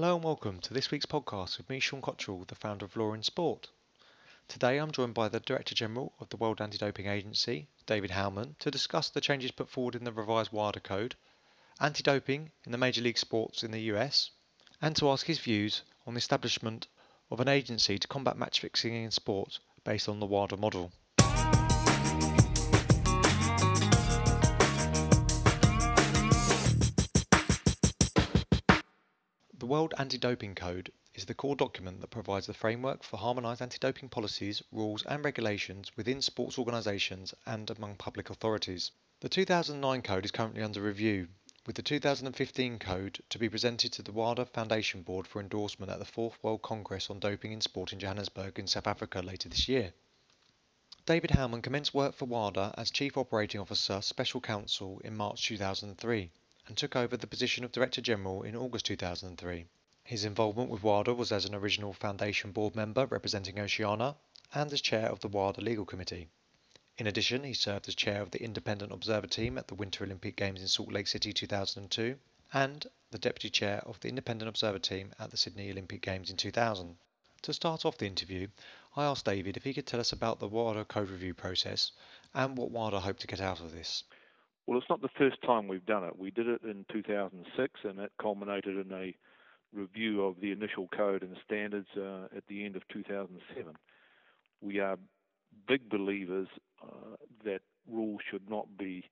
[0.00, 3.14] Hello and welcome to this week's podcast with me, Sean Cottrell, the founder of Law
[3.14, 3.66] in Sport.
[4.46, 8.56] Today I'm joined by the Director General of the World Anti Doping Agency, David Howman,
[8.60, 11.16] to discuss the changes put forward in the revised WADA Code,
[11.80, 14.30] anti doping in the major league sports in the US,
[14.80, 16.86] and to ask his views on the establishment
[17.28, 20.92] of an agency to combat match fixing in sport based on the WADA model.
[29.68, 34.62] World Anti-Doping Code is the core document that provides the framework for harmonised anti-doping policies,
[34.72, 38.92] rules and regulations within sports organisations and among public authorities.
[39.20, 41.28] The 2009 code is currently under review,
[41.66, 45.98] with the 2015 code to be presented to the WADA Foundation Board for endorsement at
[45.98, 49.68] the 4th World Congress on Doping in Sport in Johannesburg in South Africa later this
[49.68, 49.92] year.
[51.04, 56.30] David Howman commenced work for WADA as Chief Operating Officer Special Counsel in March 2003
[56.68, 59.66] and took over the position of Director General in August 2003.
[60.04, 64.16] His involvement with WADA was as an original Foundation board member representing Oceania
[64.54, 66.28] and as chair of the WADA Legal Committee.
[66.98, 70.36] In addition, he served as chair of the Independent Observer Team at the Winter Olympic
[70.36, 72.18] Games in Salt Lake City 2002
[72.52, 76.36] and the deputy chair of the Independent Observer Team at the Sydney Olympic Games in
[76.36, 76.98] 2000.
[77.42, 78.48] To start off the interview,
[78.94, 81.92] I asked David if he could tell us about the WADA code review process
[82.34, 84.04] and what WADA hoped to get out of this.
[84.68, 86.18] Well, it's not the first time we've done it.
[86.18, 89.14] We did it in 2006, and it culminated in a
[89.72, 93.72] review of the initial code and standards uh, at the end of 2007.
[94.60, 94.98] We are
[95.66, 96.48] big believers
[96.82, 99.04] uh, that rules should not be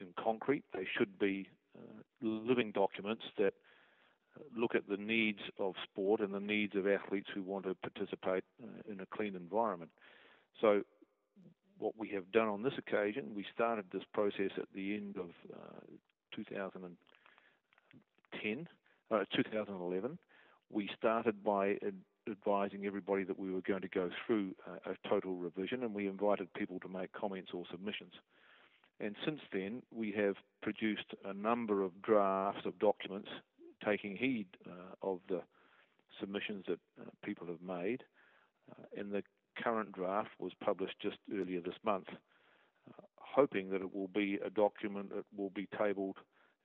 [0.00, 0.64] in concrete.
[0.72, 3.52] They should be uh, living documents that
[4.38, 7.74] uh, look at the needs of sport and the needs of athletes who want to
[7.74, 9.90] participate uh, in a clean environment.
[10.62, 10.80] So
[11.78, 15.30] what we have done on this occasion, we started this process at the end of
[15.52, 15.80] uh,
[16.34, 18.68] 2010,
[19.10, 20.18] uh, 2011.
[20.70, 24.96] We started by ad- advising everybody that we were going to go through a, a
[25.08, 28.12] total revision, and we invited people to make comments or submissions.
[29.00, 33.28] And since then, we have produced a number of drafts of documents
[33.84, 35.40] taking heed uh, of the
[36.18, 38.02] submissions that uh, people have made.
[38.70, 39.22] Uh, and the
[39.62, 44.50] current draft was published just earlier this month, uh, hoping that it will be a
[44.50, 46.16] document that will be tabled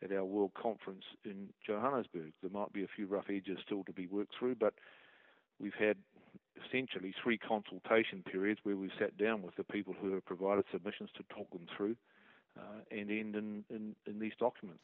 [0.03, 2.33] at our World Conference in Johannesburg.
[2.41, 4.73] There might be a few rough edges still to be worked through, but
[5.59, 5.97] we've had
[6.65, 11.09] essentially three consultation periods where we've sat down with the people who have provided submissions
[11.17, 11.95] to talk them through.
[12.55, 12.61] Uh,
[12.91, 14.83] and end in, in, in, these documents.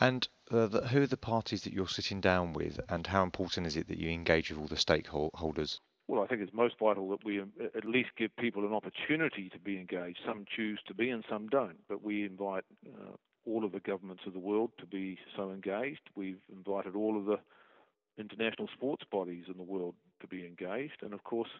[0.00, 3.66] And uh, the, who are the parties that you're sitting down with, and how important
[3.66, 5.80] is it that you engage with all the stakeholders?
[6.08, 9.50] Well, I think it's most vital that we um, at least give people an opportunity
[9.50, 10.18] to be engaged.
[10.26, 13.12] Some choose to be and some don't, but we invite uh,
[13.44, 16.00] all of the governments of the world to be so engaged.
[16.16, 17.38] We've invited all of the
[18.18, 21.50] international sports bodies in the world to be engaged, and of course,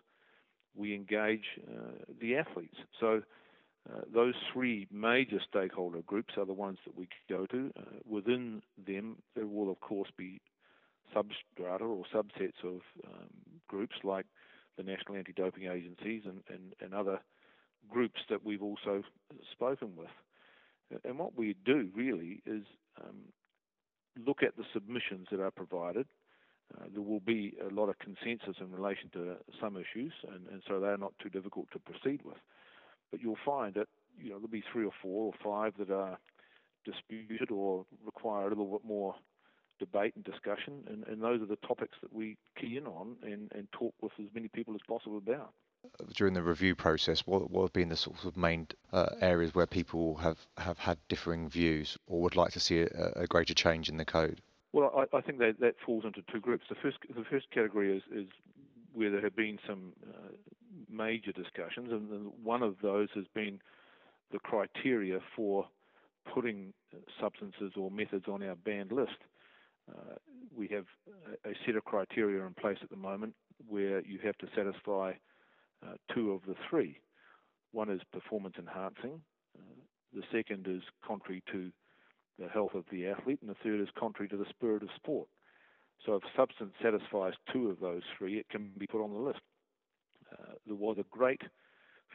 [0.75, 2.77] we engage uh, the athletes.
[2.99, 3.23] So,
[3.89, 7.71] uh, those three major stakeholder groups are the ones that we go to.
[7.79, 10.41] Uh, within them, there will, of course, be
[11.15, 13.29] substrata or subsets of um,
[13.69, 14.27] groups like
[14.77, 17.21] the national anti-doping agencies and, and, and other
[17.89, 19.03] groups that we've also
[19.53, 20.11] spoken with.
[21.05, 22.65] And what we do really is
[23.01, 23.17] um,
[24.27, 26.07] look at the submissions that are provided.
[26.75, 30.63] Uh, there will be a lot of consensus in relation to some issues, and, and
[30.69, 32.37] so they're not too difficult to proceed with.
[33.11, 36.19] But you'll find that you know there'll be three or four or five that are
[36.85, 39.15] disputed or require a little bit more
[39.79, 43.51] debate and discussion, and, and those are the topics that we key in on and,
[43.55, 45.53] and talk with as many people as possible about.
[46.15, 49.67] During the review process, what, what have been the sort of main uh, areas where
[49.67, 53.89] people have, have had differing views or would like to see a, a greater change
[53.89, 54.41] in the code?
[54.73, 56.65] Well, I, I, think that, that falls into two groups.
[56.69, 58.29] The first, the first category is, is
[58.93, 60.33] where there have been some uh,
[60.91, 63.61] major discussions, and one of those has been
[64.33, 65.67] the criteria for
[66.35, 66.73] putting
[67.21, 69.17] substances or methods on our banned list.
[69.89, 70.15] Uh,
[70.55, 70.85] we have
[71.45, 73.35] a, set of criteria in place at the moment
[73.69, 75.13] where you have to satisfy
[75.87, 77.01] uh, two of the three.
[77.73, 79.21] One is performance enhancing,
[79.59, 79.63] uh,
[80.13, 81.71] the second is contrary to
[82.39, 85.29] the health of the athlete, and the third is contrary to the spirit of sport.
[86.07, 89.41] So if substance satisfies two of those three, it can be put on the list.
[90.33, 91.43] Uh, there was a great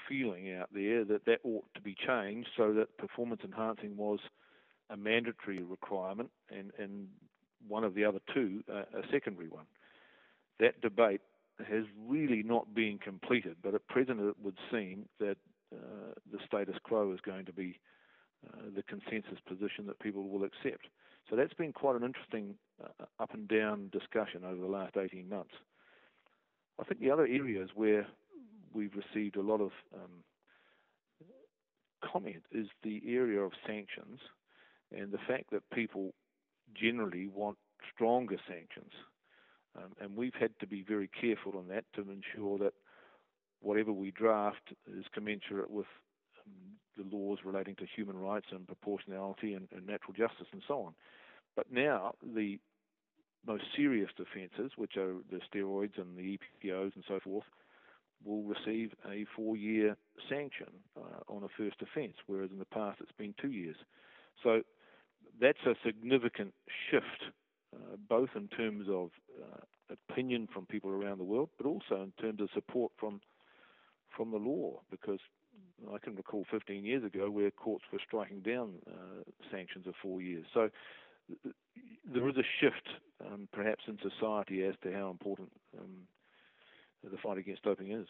[0.08, 4.20] feeling out there that that ought to be changed so that performance enhancing was
[4.90, 7.08] a mandatory requirement and, and
[7.68, 9.66] one of the other two uh, a secondary one.
[10.60, 11.22] That debate
[11.60, 15.38] has really not been completed, but at present it would seem that
[15.74, 17.80] uh, the status quo is going to be
[18.48, 20.88] uh, the consensus position that people will accept.
[21.30, 25.30] So that's been quite an interesting uh, up and down discussion over the last 18
[25.30, 25.54] months.
[26.80, 28.06] I think the other areas where
[28.74, 30.24] we've received a lot of um,
[32.04, 34.20] comment is the area of sanctions
[34.92, 36.14] and the fact that people
[36.74, 37.58] generally want
[37.94, 38.92] stronger sanctions.
[39.76, 42.74] Um, and we've had to be very careful on that to ensure that
[43.62, 45.88] whatever we draft is commensurate with
[46.46, 46.54] um,
[46.98, 50.94] the laws relating to human rights and proportionality and, and natural justice and so on.
[51.56, 52.60] But now the
[53.46, 57.44] most serious offences, which are the steroids and the EPOs and so forth,
[58.24, 59.98] will receive a four-year
[60.30, 60.68] sanction
[60.98, 63.76] uh, on a first offence, whereas in the past it's been two years.
[64.42, 64.62] So
[65.40, 66.54] that's a significant
[66.90, 67.32] shift,
[67.76, 69.10] uh, both in terms of
[69.42, 73.22] uh, opinion from people around the world, but also in terms of support from
[74.16, 75.20] from the law, because
[75.92, 80.22] I can recall 15 years ago where courts were striking down uh, sanctions of four
[80.22, 80.46] years.
[80.54, 80.70] So
[82.06, 82.88] there is a shift,
[83.26, 86.08] um, perhaps, in society as to how important um,
[87.04, 88.08] the fight against doping is.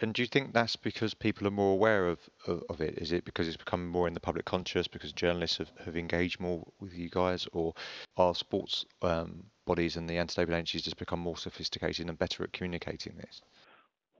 [0.00, 2.98] And do you think that's because people are more aware of, of, of, it?
[2.98, 6.38] Is it because it's become more in the public conscious because journalists have, have engaged
[6.38, 7.72] more with you guys, or
[8.16, 12.52] are sports um, bodies and the anti-doping agencies just become more sophisticated and better at
[12.52, 13.40] communicating this?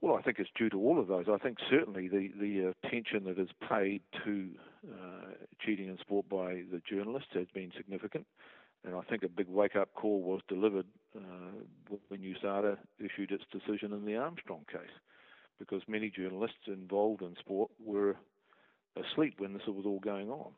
[0.01, 1.27] Well, I think it's due to all of those.
[1.33, 4.51] I think certainly the the attention that is paid to
[4.89, 5.33] uh,
[5.65, 8.27] cheating in sport by the journalists has been significant.
[8.85, 10.87] And I think a big wake-up call was delivered
[11.17, 14.95] uh, when USADA issued its decision in the Armstrong case,
[15.59, 18.17] because many journalists involved in sport were
[18.97, 20.53] asleep when this was all going on,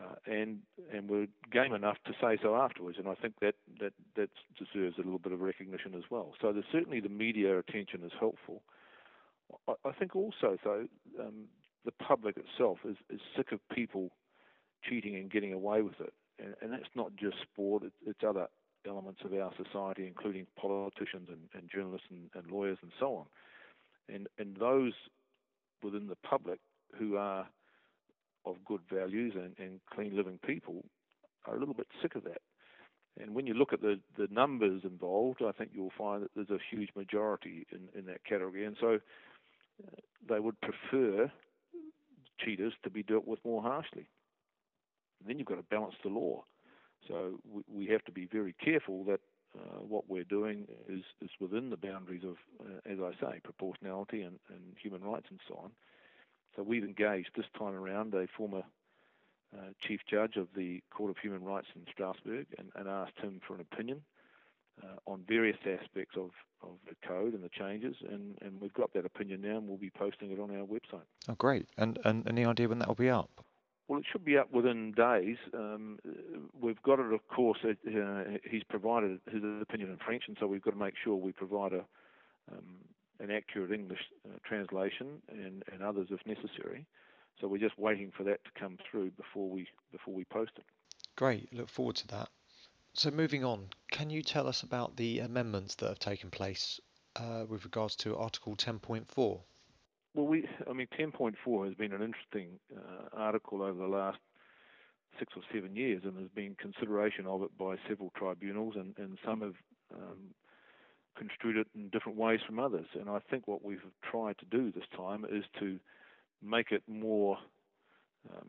[0.00, 0.58] uh, and
[0.92, 2.98] and were game enough to say so afterwards.
[2.98, 6.32] And I think that that that deserves a little bit of recognition as well.
[6.40, 8.62] So there's certainly the media attention is helpful.
[9.68, 10.86] I, I think also though
[11.20, 11.44] um,
[11.84, 14.10] the public itself is, is sick of people
[14.88, 18.46] cheating and getting away with it and, and that's not just sport; it's, it's other
[18.86, 23.26] elements of our society, including politicians and, and journalists and, and, lawyers and so on.
[24.12, 24.92] And and those
[25.82, 26.60] within the public
[26.98, 27.46] who are
[28.44, 30.84] of good values and, and clean living people
[31.46, 32.40] are a little bit sick of that.
[33.20, 36.50] And when you look at the, the numbers involved, I think you'll find that there's
[36.50, 38.64] a huge majority in, in that category.
[38.64, 38.98] And so
[39.86, 39.90] uh,
[40.28, 41.30] they would prefer
[42.40, 44.08] cheaters to be dealt with more harshly.
[45.20, 46.44] And then you've got to balance the law.
[47.06, 49.20] So we, we have to be very careful that
[49.58, 54.22] uh, what we're doing is, is within the boundaries of, uh, as I say, proportionality
[54.22, 55.70] and, and human rights and so on.
[56.56, 58.62] So we've engaged this time around a former
[59.54, 63.40] uh, chief judge of the Court of Human Rights in Strasbourg and, and asked him
[63.46, 64.02] for an opinion
[64.82, 66.30] uh, on various aspects of,
[66.62, 67.96] of the code and the changes.
[68.08, 71.04] And, and we've got that opinion now and we'll be posting it on our website.
[71.28, 71.66] Oh, great.
[71.76, 73.44] And, and any idea when that will be up?
[73.88, 75.36] Well, it should be up within days.
[75.52, 75.98] Um,
[76.58, 77.58] we've got it, of course.
[77.64, 81.32] Uh, he's provided his opinion in French, and so we've got to make sure we
[81.32, 81.84] provide a,
[82.50, 82.76] um,
[83.20, 86.86] an accurate English uh, translation and, and others if necessary.
[87.40, 90.64] So we're just waiting for that to come through before we before we post it.
[91.16, 91.52] Great.
[91.52, 92.28] Look forward to that.
[92.94, 96.80] So moving on, can you tell us about the amendments that have taken place
[97.16, 99.40] uh, with regards to Article 10.4?
[100.14, 104.18] Well, we, I mean, 10.4 has been an interesting uh, article over the last
[105.18, 109.18] six or seven years, and there's been consideration of it by several tribunals, and, and
[109.24, 109.54] some have
[109.94, 110.34] um,
[111.16, 112.86] construed it in different ways from others.
[112.98, 115.78] And I think what we've tried to do this time is to
[116.42, 117.38] make it more
[118.30, 118.48] um,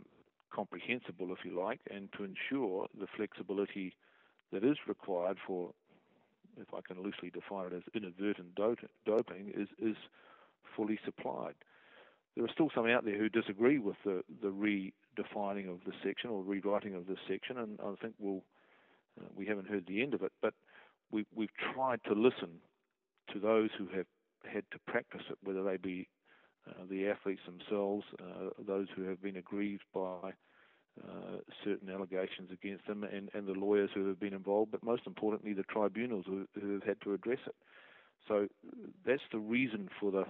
[0.54, 3.96] comprehensible, if you like, and to ensure the flexibility
[4.52, 5.72] that is required for,
[6.58, 9.96] if I can loosely define it as inadvertent doping, is is
[10.76, 11.56] fully supplied.
[12.36, 16.30] There are still some out there who disagree with the, the redefining of the section
[16.30, 18.44] or rewriting of this section, and I think we'll,
[19.20, 20.32] uh, we haven't heard the end of it.
[20.42, 20.54] But
[21.12, 22.60] we, we've tried to listen
[23.32, 24.08] to those who have
[24.52, 26.08] had to practice it, whether they be
[26.68, 30.34] uh, the athletes themselves, uh, those who have been aggrieved by
[31.02, 35.04] uh, certain allegations against them, and, and the lawyers who have been involved, but most
[35.06, 37.56] importantly, the tribunals who, who have had to address it.
[38.28, 38.48] So
[39.06, 40.26] that's the reason for the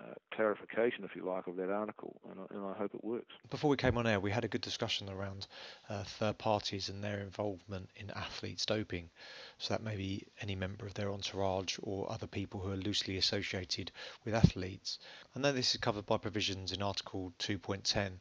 [0.00, 3.32] uh, clarification, if you like, of that article, and, and, I hope it works.
[3.50, 5.46] Before we came on air, we had a good discussion around
[5.88, 9.10] uh, third parties and their involvement in athletes doping.
[9.58, 13.18] So that may be any member of their entourage or other people who are loosely
[13.18, 13.92] associated
[14.24, 14.98] with athletes.
[15.36, 18.12] I know this is covered by provisions in Article 2.10,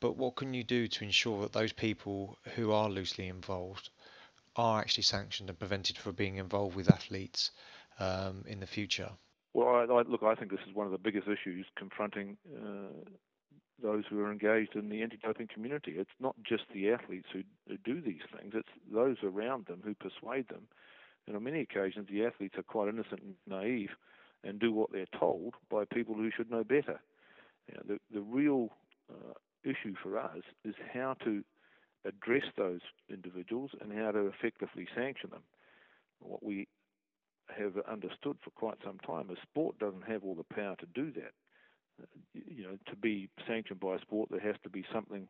[0.00, 3.90] but what can you do to ensure that those people who are loosely involved
[4.56, 7.50] are actually sanctioned and prevented from being involved with athletes
[7.98, 9.10] um, in the future?
[9.58, 12.94] Well, I, I, look, I think this is one of the biggest issues confronting uh,
[13.82, 15.94] those who are engaged in the anti-doping community.
[15.96, 17.42] It's not just the athletes who,
[17.84, 20.68] do these things; it's those around them who persuade them.
[21.26, 23.90] And on many occasions, the athletes are quite innocent and naive,
[24.44, 27.00] and do what they're told by people who should know better.
[27.66, 28.68] You know, the the real
[29.10, 29.32] uh,
[29.64, 31.42] issue for us is how to
[32.04, 35.42] address those individuals and how to effectively sanction them.
[36.20, 36.68] What we
[37.56, 41.12] have understood for quite some time is sport doesn't have all the power to do
[41.12, 41.32] that.
[42.34, 45.28] You know, to be sanctioned by a sport, there has to be something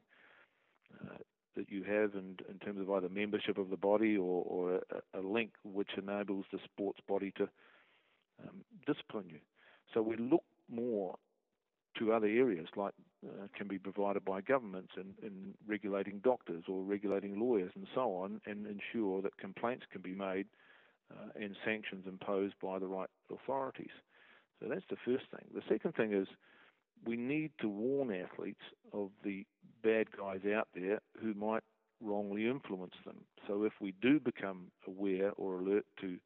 [1.01, 1.17] uh,
[1.57, 4.81] that you have in, in terms of either membership of the body or, or
[5.15, 7.49] a, a link which enables the sports body to
[8.43, 9.41] um, discipline you.
[9.95, 11.17] So we look more
[11.99, 12.95] to other areas like
[13.27, 18.15] uh, can be provided by governments in, in regulating doctors or regulating lawyers and so
[18.15, 20.47] on, and ensure that complaints can be made
[21.11, 23.91] uh, and sanctions imposed by the right authorities.
[24.61, 25.47] So that's the first thing.
[25.55, 26.27] The second thing is
[27.07, 28.63] we need to warn athletes
[28.93, 29.45] of the
[29.83, 31.63] bad guys out there who might
[32.01, 33.19] wrongly influence them.
[33.47, 36.17] So if we do become aware or alert to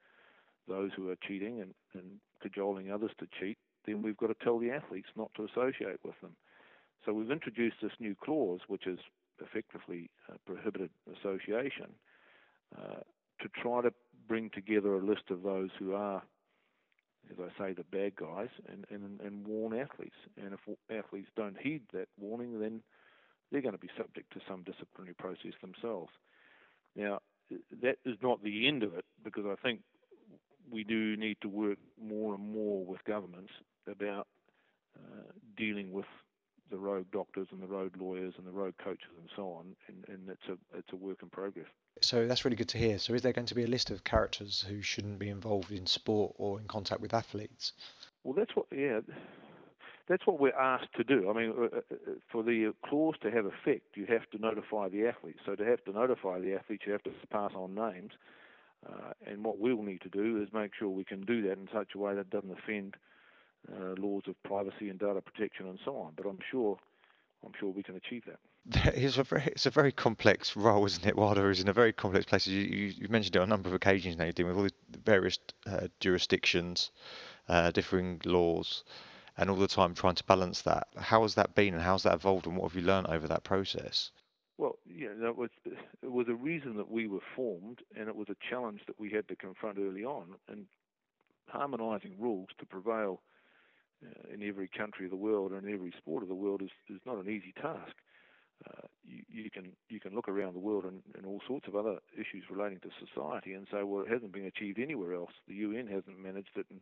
[0.69, 4.59] those who are cheating and, and cajoling others to cheat, then we've got to tell
[4.59, 6.37] the athletes not to associate with them.
[7.05, 8.99] So we've introduced this new clause, which is
[9.41, 10.09] effectively
[10.47, 11.91] prohibited association,
[12.79, 13.01] uh,
[13.41, 13.93] to try to
[14.33, 16.23] bring together a list of those who are,
[17.31, 20.17] as I say, the bad guys, and, and, and warn athletes.
[20.43, 20.61] And if
[20.91, 22.81] athletes don't heed that warning, then
[23.51, 26.13] they're going to be subject to some disciplinary process themselves.
[26.97, 27.19] Now,
[27.83, 29.81] that is not the end of it, because I think
[30.71, 33.53] we do need to work more and more with governments
[33.87, 34.29] about
[34.97, 36.07] uh, dealing with
[36.73, 40.05] the road doctors and the road lawyers and the road coaches and so on, and,
[40.09, 41.67] and it's a it's a work in progress.
[42.01, 42.99] So that's really good to hear.
[42.99, 45.87] So is there going to be a list of characters who shouldn't be involved in
[45.87, 47.73] sport or in contact with athletes?
[48.25, 49.01] Well, that's what yeah,
[50.09, 51.31] that's what we're asked to do.
[51.31, 51.81] I mean, uh, uh,
[52.31, 55.41] for the clause to have effect, you have to notify the athletes.
[55.45, 58.13] So to have to notify the athletes, you have to pass on names.
[58.85, 61.69] Uh, and what we'll need to do is make sure we can do that in
[61.73, 62.97] such a way that doesn't offend
[63.71, 66.13] uh, laws of privacy and data protection and so on.
[66.17, 66.79] But I'm sure,
[67.45, 68.39] I'm sure we can achieve that.
[68.95, 71.17] It's a very, it's a very complex role, isn't it?
[71.17, 72.47] WADA is in a very complex place.
[72.47, 74.25] You, you, you mentioned it on a number of occasions now.
[74.25, 76.91] You're dealing with all the various uh, jurisdictions,
[77.49, 78.85] uh, differing laws,
[79.37, 80.89] and all the time trying to balance that.
[80.97, 83.45] How has that been, and how's that evolved, and what have you learned over that
[83.45, 84.11] process?
[84.59, 88.29] Well, yeah, that was it was a reason that we were formed, and it was
[88.29, 90.35] a challenge that we had to confront early on.
[90.49, 90.67] And
[91.49, 93.21] harmonising rules to prevail
[94.33, 97.01] in every country of the world and in every sport of the world is, is
[97.07, 97.95] not an easy task.
[98.69, 101.75] Uh, you, you, can you can look around the world and, and all sorts of
[101.75, 105.33] other issues relating to society and say, well, it hasn't been achieved anywhere else.
[105.49, 106.81] The UN hasn't managed it, and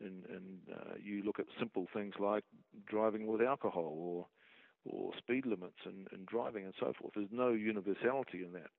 [0.00, 2.44] and, and uh, you look at simple things like
[2.86, 4.26] driving with alcohol or
[4.84, 7.12] or speed limits and, and driving and so forth.
[7.14, 8.70] There's no universality in that.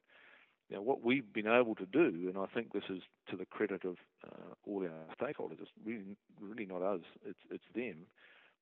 [0.70, 3.84] Now, what we've been able to do, and I think this is to the credit
[3.86, 8.08] of uh, all our stakeholders, it's really, really not us, it's, it's them,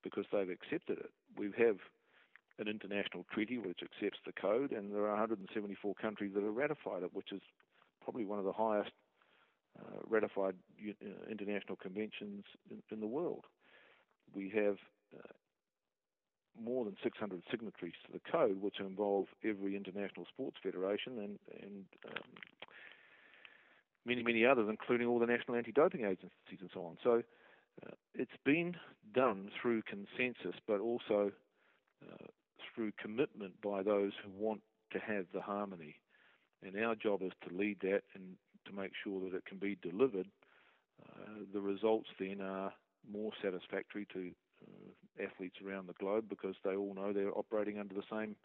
[0.03, 1.11] because they've accepted it.
[1.37, 1.77] We have
[2.59, 7.03] an international treaty which accepts the code, and there are 174 countries that have ratified
[7.03, 7.41] it, which is
[8.03, 8.91] probably one of the highest
[9.79, 13.45] uh, ratified uh, international conventions in, in, the world.
[14.35, 14.77] We have
[15.15, 15.31] uh,
[16.59, 21.85] more than 600 signatories to the code, which involve every international sports federation and, and
[22.07, 22.29] um,
[24.05, 26.97] many, many others, including all the national anti-doping agencies and so on.
[27.03, 27.21] So
[27.85, 28.75] uh, it's been
[29.13, 31.31] done through consensus, but also
[32.03, 32.25] uh,
[32.73, 35.95] through commitment by those who want to have the harmony.
[36.63, 39.77] And our job is to lead that and to make sure that it can be
[39.81, 40.27] delivered.
[41.01, 42.71] Uh, the results then are
[43.11, 44.31] more satisfactory to
[45.23, 48.35] athletes around the globe because they all know they're operating under the same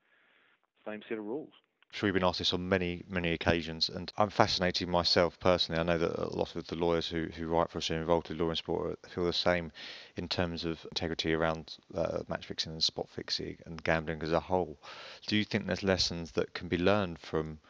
[0.84, 1.52] same set of rules.
[1.92, 5.80] Sure, we've been asked this on many, many occasions, and I'm fascinated myself personally.
[5.80, 8.02] I know that a lot of the lawyers who, who write for us and are
[8.02, 9.72] involved with law and sport feel the same
[10.16, 14.40] in terms of integrity around uh, match fixing and spot fixing and gambling as a
[14.40, 14.78] whole.
[15.26, 17.60] Do you think there's lessons that can be learned from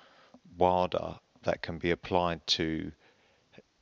[0.57, 2.91] WADA that can be applied to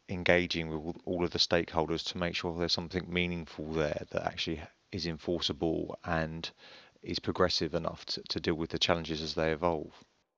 [0.09, 4.61] engaging with all of the stakeholders to make sure there's something meaningful there that actually
[4.93, 6.51] is enforceable and
[7.03, 9.93] is progressive enough to, to deal with the challenges as they evolve?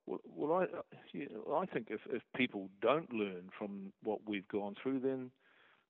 [0.06, 0.66] Well, well I,
[1.12, 5.30] you know, I think if, if people don't learn from what we've gone through, then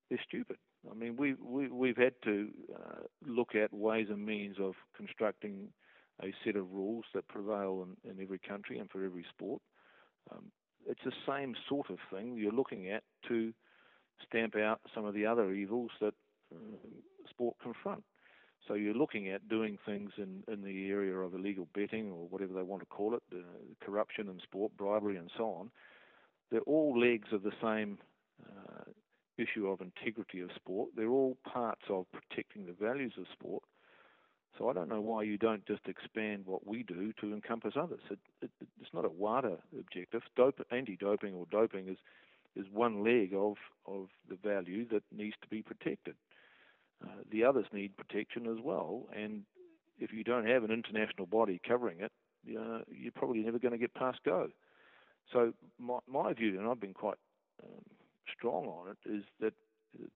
[0.09, 0.57] they're stupid.
[0.91, 5.69] I mean, we, we, we've had to uh, look at ways and means of constructing
[6.23, 9.61] a set of rules that prevail in, in every country and for every sport.
[10.33, 10.47] Um,
[10.89, 13.53] it's the same sort of thing you're looking at to
[14.27, 16.15] stamp out some of the other evils that
[16.55, 16.59] uh,
[17.29, 18.03] sport confront.
[18.67, 22.53] So you're looking at doing things in, in the area of illegal betting or whatever
[22.53, 23.39] they want to call it, uh,
[23.85, 25.71] corruption in sport, bribery, and so on.
[26.51, 27.99] They're all legs of the same
[28.45, 28.91] uh,
[29.39, 30.91] issue of integrity of sport.
[30.97, 33.63] They're all parts of protecting the values of sport.
[34.59, 38.01] So I don't know why you don't just expand what we do to encompass others.
[38.11, 40.23] It, it, it's not a WADA objective.
[40.35, 41.99] Dope, anti-doping or doping is
[42.57, 46.15] is one leg of of the value that needs to be protected.
[47.05, 49.43] Uh, the others need protection as well, and
[49.99, 52.13] if you don't have an international body covering it,
[52.59, 54.49] uh, you're probably never going to get past go.
[55.33, 57.19] So my, my view, and I've been quite
[57.63, 57.83] um,
[58.37, 59.55] strong on it, is that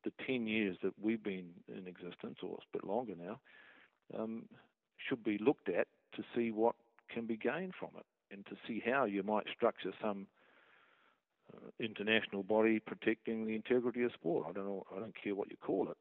[0.04, 3.40] the 10 years that we've been in existence, or it's a bit longer now,
[4.18, 4.44] um,
[5.08, 6.74] should be looked at to see what
[7.12, 10.26] can be gained from it and to see how you might structure some
[11.54, 14.46] uh, international body protecting the integrity of sport.
[14.48, 14.84] I don't know.
[14.94, 15.96] I don't care what you call it.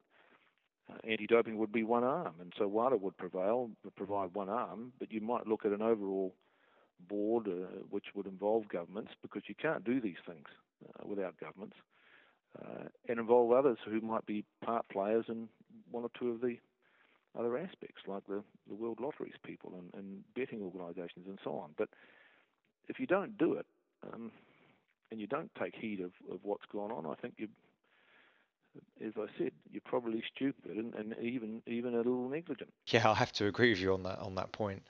[0.90, 4.92] Uh, anti-doping would be one arm, and so WADA would prevail, would provide one arm.
[4.98, 6.34] But you might look at an overall
[7.08, 10.46] board uh, which would involve governments because you can't do these things
[10.88, 11.76] uh, without governments,
[12.60, 15.48] uh, and involve others who might be part players in
[15.90, 16.56] one or two of the
[17.38, 21.70] other aspects, like the, the World Lotteries people and, and betting organisations and so on.
[21.78, 21.88] But
[22.88, 23.66] if you don't do it,
[24.12, 24.32] um,
[25.10, 27.48] and you don't take heed of, of what's going on, I think you,
[29.04, 32.72] as I said, you're probably stupid and, and even even a little negligent.
[32.86, 34.82] Yeah, I have to agree with you on that on that point.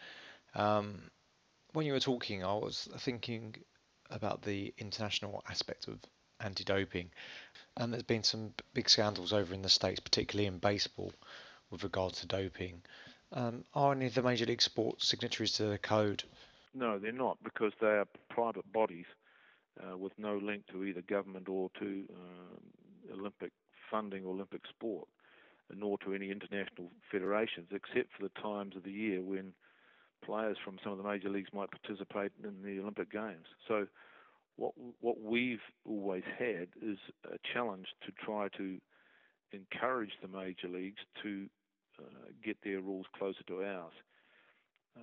[0.55, 1.11] Um,
[1.73, 3.55] when you were talking, I was thinking
[4.11, 5.99] about the international aspect of
[6.41, 7.11] anti-doping,
[7.77, 11.13] and there's been some big scandals over in the states, particularly in baseball,
[11.71, 12.83] with regard to doping.
[13.33, 16.25] Um, are any of the major league sports signatories to the code?
[16.75, 19.07] No, they're not because they are private bodies
[19.83, 23.53] uh, with no link to either government or to uh, Olympic
[23.91, 25.09] funding or Olympic sport,
[25.75, 29.53] nor to any international federations, except for the times of the year when
[30.25, 33.47] players from some of the major leagues might participate in the Olympic Games.
[33.67, 33.87] So,
[34.57, 38.79] what what we've always had is a challenge to try to
[39.53, 41.47] encourage the major leagues to
[41.99, 43.93] uh, get their rules closer to ours.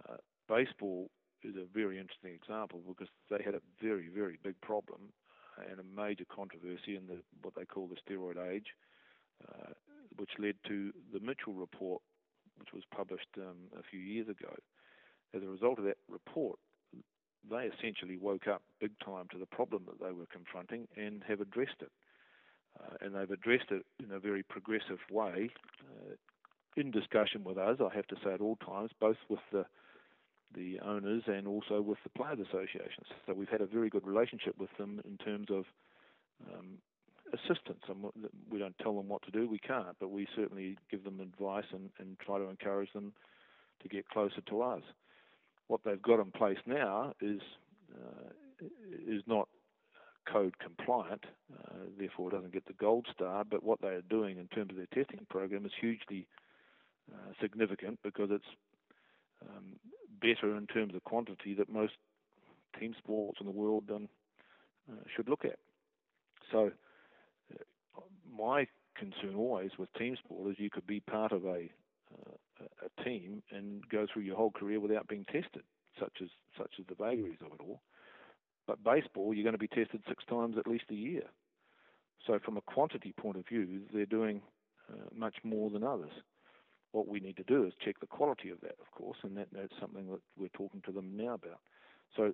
[0.10, 1.10] Uh, baseball
[1.44, 5.14] is a very interesting example because they had a very, very big problem
[5.70, 8.68] and a major controversy in the what they call the steroid age,
[9.48, 9.74] uh,
[10.18, 12.02] which led to the Mitchell report,
[12.58, 14.54] which was published um, a few years ago.
[15.36, 16.60] As a result of that report,
[17.50, 21.42] they essentially woke up big time to the problem that they were confronting and have
[21.42, 21.92] addressed it.
[22.80, 25.50] Uh, and they've addressed it in a very progressive way,
[25.82, 26.14] uh,
[26.76, 27.78] in discussion with us.
[27.80, 29.66] I have to say at all times, both with the
[30.56, 33.08] the owners and also with the players' associations.
[33.26, 35.66] So we've had a very good relationship with them in terms of
[36.54, 36.78] um,
[37.34, 37.84] assistance.
[37.88, 38.06] And
[38.50, 41.66] we don't tell them what to do, we can't, but we certainly give them advice
[41.72, 43.14] and, and try to encourage them
[43.82, 44.82] to get closer to us.
[45.68, 47.42] What they've got in place now is
[47.94, 48.30] uh,
[49.08, 49.48] is not
[50.32, 53.44] code compliant, uh, therefore doesn't get the gold star.
[53.50, 56.28] But what they are doing in terms of their testing program is hugely
[57.14, 58.46] uh, significant because it's
[59.44, 59.80] um,
[60.22, 61.94] better in terms of quantity that most
[62.80, 64.08] team sports in the world um,
[64.92, 65.60] uh, should look at.
[66.52, 66.72] So,
[67.54, 71.70] uh, my concern always with team sport is you could be part of a
[72.14, 75.64] uh, a team and go through your whole career without being tested,
[76.00, 77.82] such as such as the vagaries of it all.
[78.66, 81.24] But baseball, you're going to be tested six times at least a year.
[82.26, 84.42] So, from a quantity point of view, they're doing
[84.92, 86.12] uh, much more than others.
[86.98, 89.50] What we need to do is check the quality of that, of course, and that,
[89.54, 91.60] that's something that we're talking to them now about.
[92.16, 92.34] So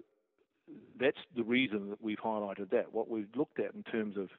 [0.97, 2.93] that's the reason that we've highlighted that.
[2.93, 4.29] What we've looked at in terms of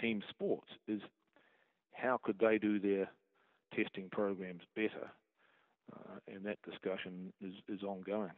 [0.00, 1.00] team sports is
[1.90, 3.10] how could they do their
[3.74, 5.10] testing programs better,
[5.92, 8.30] uh, and that discussion is, is ongoing.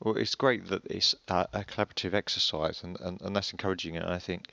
[0.00, 3.96] Well, it's great that it's a, collaborative exercise, and, and, and that's encouraging.
[3.96, 4.48] And I think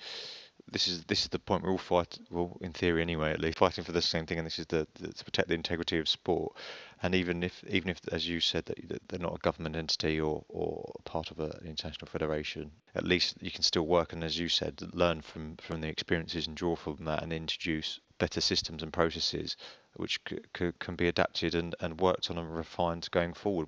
[0.71, 2.25] this is this is the point we're all fighting.
[2.29, 4.87] Well, in theory, anyway, at least fighting for the same thing, and this is the,
[4.95, 6.55] the, to protect the integrity of sport.
[7.01, 10.43] And even if even if, as you said, that they're not a government entity or
[10.49, 14.49] or part of an international federation, at least you can still work and, as you
[14.49, 18.91] said, learn from from the experiences and draw from that, and introduce better systems and
[18.93, 19.55] processes
[19.95, 23.67] which c- c- can be adapted and, and worked on and refined going forward.